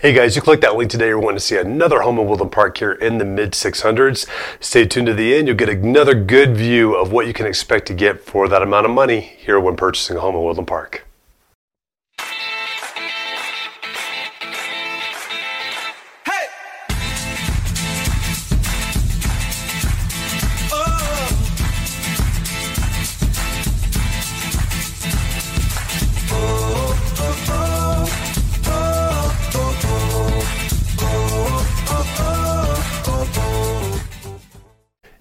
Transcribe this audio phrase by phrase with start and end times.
[0.00, 1.08] Hey guys, you click that link today.
[1.08, 4.26] You're to see another home in Woodland Park here in the mid 600s.
[4.58, 5.46] Stay tuned to the end.
[5.46, 8.86] You'll get another good view of what you can expect to get for that amount
[8.86, 11.06] of money here when purchasing a home in Woodland Park.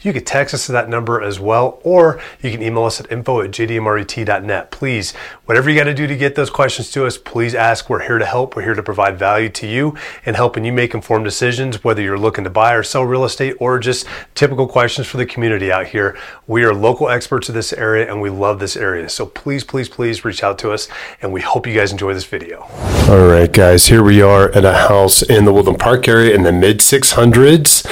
[0.00, 3.10] you can text us to that number as well, or you can email us at
[3.10, 4.70] info at jdmret.net.
[4.70, 5.12] Please,
[5.44, 7.90] whatever you got to do to get those questions to us, please ask.
[7.90, 8.56] We're here to help.
[8.56, 12.18] We're here to provide value to you and helping you make informed decisions, whether you're
[12.18, 15.86] looking to buy or sell real estate or just typical questions for the community out
[15.86, 16.16] here.
[16.46, 19.08] We are local experts of this area and we love this area.
[19.08, 20.88] So please, please, please reach out to us
[21.22, 22.66] and we hope you guys enjoy this video.
[23.10, 26.44] All right, guys, here we are at a house in the Woodland Park area in
[26.44, 27.84] the mid 600s.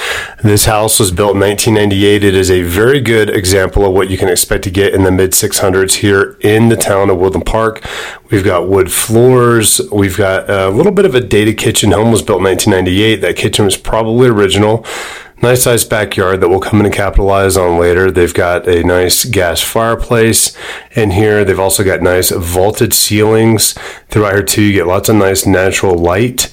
[0.45, 2.23] This house was built in 1998.
[2.23, 5.11] It is a very good example of what you can expect to get in the
[5.11, 7.85] mid 600s here in the town of Woodland Park.
[8.31, 9.81] We've got wood floors.
[9.91, 11.91] We've got a little bit of a dated kitchen.
[11.91, 13.17] Home was built in 1998.
[13.17, 14.87] That kitchen was probably original.
[15.41, 18.11] Nice sized backyard that we'll come in and capitalize on later.
[18.11, 20.57] They've got a nice gas fireplace
[20.97, 21.45] in here.
[21.45, 23.75] They've also got nice vaulted ceilings
[24.09, 24.63] throughout here too.
[24.63, 26.53] You get lots of nice natural light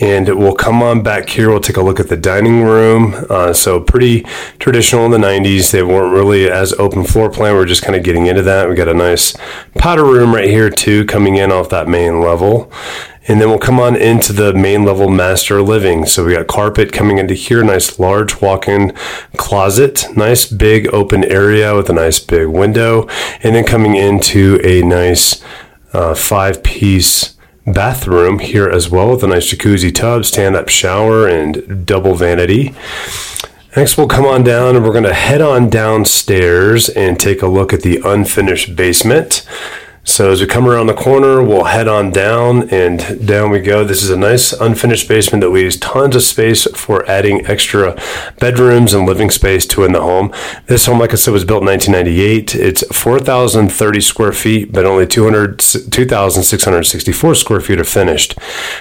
[0.00, 1.50] and we'll come on back here.
[1.50, 3.14] We'll take a look at the dining room.
[3.28, 4.22] Uh, so pretty
[4.58, 5.70] traditional in the 90s.
[5.70, 7.54] They weren't really as open floor plan.
[7.54, 8.68] We're just kind of getting into that.
[8.68, 9.36] We got a nice
[9.76, 12.72] powder room right here too, coming in off that main level.
[13.28, 16.06] And then we'll come on into the main level master living.
[16.06, 18.92] So we got carpet coming into here, nice large walk-in
[19.36, 23.06] closet, nice big open area with a nice big window,
[23.42, 25.44] and then coming into a nice
[25.92, 27.36] uh, five-piece
[27.66, 32.74] bathroom here as well with a nice jacuzzi tub, stand up shower, and double vanity.
[33.76, 37.46] Next, we'll come on down and we're going to head on downstairs and take a
[37.46, 39.46] look at the unfinished basement.
[40.10, 43.84] So as we come around the corner, we'll head on down and down we go.
[43.84, 47.96] This is a nice unfinished basement that leaves tons of space for adding extra
[48.40, 50.34] bedrooms and living space to in the home.
[50.66, 52.56] This home, like I said, was built in 1998.
[52.56, 58.36] It's 4,030 square feet, but only 200, 2,664 square feet are finished.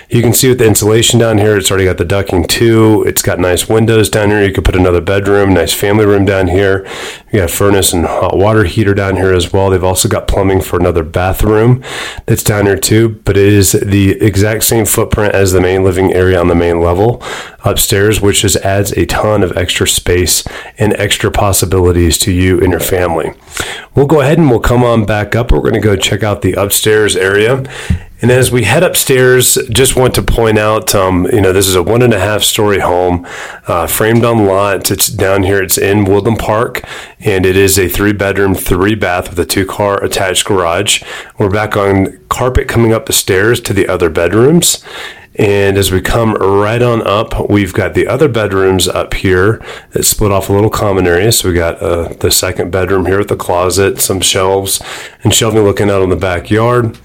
[0.09, 3.03] You can see with the insulation down here, it's already got the ducting too.
[3.05, 4.43] It's got nice windows down here.
[4.43, 6.87] You could put another bedroom, nice family room down here.
[7.31, 9.69] You got furnace and hot water heater down here as well.
[9.69, 11.83] They've also got plumbing for another bathroom
[12.27, 16.13] that's down here too, but it is the exact same footprint as the main living
[16.13, 17.21] area on the main level
[17.65, 20.47] upstairs, which just adds a ton of extra space
[20.77, 23.33] and extra possibilities to you and your family.
[23.93, 25.51] We'll go ahead and we'll come on back up.
[25.51, 27.63] We're going to go check out the upstairs area
[28.21, 31.75] and as we head upstairs, just want to point out, um, you know, this is
[31.75, 33.25] a one and a half story home,
[33.67, 34.91] uh, framed on lot.
[34.91, 35.61] It's down here.
[35.61, 36.83] It's in Woodland Park,
[37.19, 41.01] and it is a three bedroom, three bath with a two car attached garage.
[41.37, 44.83] We're back on carpet coming up the stairs to the other bedrooms.
[45.35, 50.03] And as we come right on up, we've got the other bedrooms up here that
[50.03, 51.31] split off a little common area.
[51.31, 54.81] So we got uh, the second bedroom here with the closet, some shelves,
[55.23, 56.99] and shelving looking out on the backyard.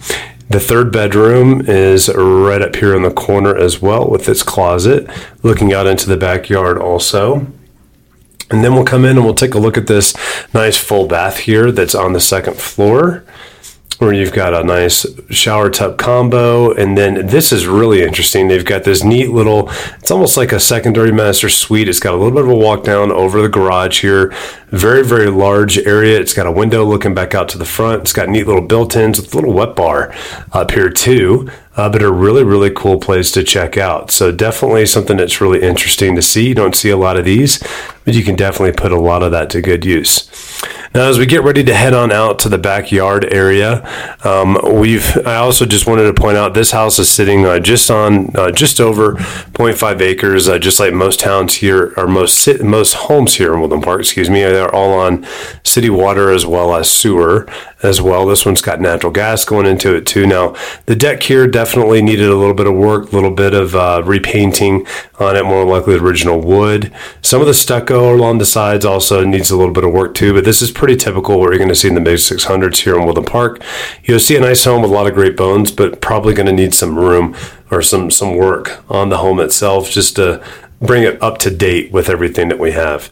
[0.51, 5.09] The third bedroom is right up here in the corner as well with its closet,
[5.43, 7.47] looking out into the backyard also.
[8.51, 10.15] And then we'll come in and we'll take a look at this
[10.53, 13.25] nice full bath here that's on the second floor
[13.99, 16.73] where you've got a nice shower tub combo.
[16.73, 18.49] And then this is really interesting.
[18.49, 21.89] They've got this neat little, it's almost like a secondary master suite.
[21.89, 24.35] It's got a little bit of a walk down over the garage here.
[24.69, 26.19] Very, very large area.
[26.19, 28.03] It's got a window looking back out to the front.
[28.03, 30.13] It's got neat little built ins with a little wet bar
[30.53, 31.49] up here, too.
[31.77, 34.11] Uh, but a really, really cool place to check out.
[34.11, 36.49] So, definitely something that's really interesting to see.
[36.49, 37.63] You don't see a lot of these,
[38.05, 40.31] but you can definitely put a lot of that to good use.
[40.95, 43.83] Now, as we get ready to head on out to the backyard area,
[44.23, 45.05] um, we've.
[45.27, 48.53] I also just wanted to point out this house is sitting uh, just on uh,
[48.53, 53.35] just over 0.5 acres, uh, just like most towns here, or most sit, most homes
[53.35, 54.03] here in Woodland Park.
[54.03, 55.27] Excuse me, they're all on
[55.65, 57.49] city water as well as sewer
[57.85, 58.27] as well.
[58.27, 60.27] This one's got natural gas going into it too.
[60.27, 63.77] Now, the deck here definitely needed a little bit of work, a little bit of
[63.77, 64.87] uh, repainting
[65.21, 66.93] on it, more likely original wood.
[67.21, 70.33] Some of the stucco along the sides also needs a little bit of work too,
[70.33, 72.99] but this is pretty typical what you're going to see in the mid 600s here
[72.99, 73.63] in Woodland Park.
[74.03, 76.53] You'll see a nice home with a lot of great bones, but probably going to
[76.53, 77.37] need some room
[77.71, 80.43] or some some work on the home itself just to
[80.87, 83.11] bring it up to date with everything that we have.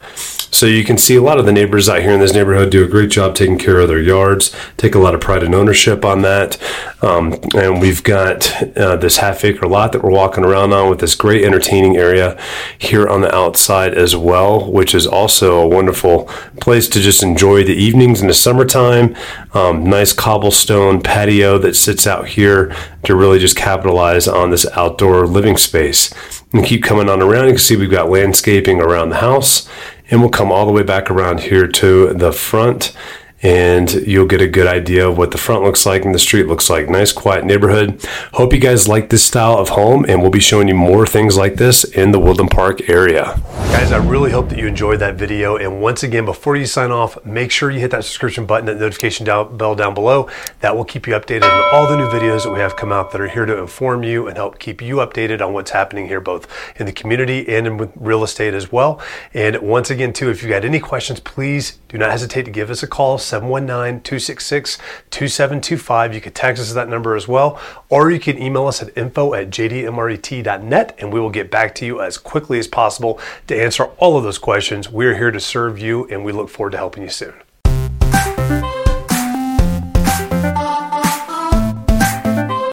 [0.53, 2.85] So you can see a lot of the neighbors out here in this neighborhood do
[2.85, 6.05] a great job taking care of their yards, take a lot of pride and ownership
[6.05, 6.59] on that.
[7.01, 11.01] Um, and we've got uh, this half acre lot that we're walking around on with
[11.01, 12.39] this great entertaining area
[12.79, 16.27] here on the outside as well, which is also a wonderful
[16.61, 19.17] place to just enjoy the evenings in the summertime.
[19.55, 25.27] Um, nice cobblestone patio that sits out here to really just capitalize on this outdoor
[25.27, 26.13] living space.
[26.53, 27.47] And keep coming on around.
[27.47, 29.69] You can see we've got landscaping around the house
[30.11, 32.95] and we'll come all the way back around here to the front
[33.43, 36.47] and you'll get a good idea of what the front looks like and the street
[36.47, 36.89] looks like.
[36.89, 38.05] Nice, quiet neighborhood.
[38.35, 41.37] Hope you guys like this style of home, and we'll be showing you more things
[41.37, 43.41] like this in the Woodland Park area.
[43.73, 45.57] Guys, I really hope that you enjoyed that video.
[45.57, 48.79] And once again, before you sign off, make sure you hit that subscription button, that
[48.79, 50.29] notification down, bell down below.
[50.61, 53.11] That will keep you updated on all the new videos that we have come out
[53.13, 56.21] that are here to inform you and help keep you updated on what's happening here,
[56.21, 56.47] both
[56.79, 59.01] in the community and in real estate as well.
[59.35, 62.71] And once again, too, if you got any questions, please do not hesitate to give
[62.71, 64.77] us a call 719 266
[65.09, 66.15] 2725.
[66.15, 67.59] You can text us that number as well,
[67.89, 71.87] or you can email us at info at jdmret.net and we will get back to
[71.87, 74.91] you as quickly as possible to answer all of those questions.
[74.91, 77.33] We're here to serve you and we look forward to helping you soon.